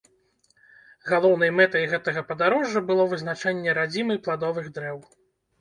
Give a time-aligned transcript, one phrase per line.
[1.09, 4.99] Галоўнай мэтай гэтага падарожжа было вызначэнне радзімы пладовых дрэў.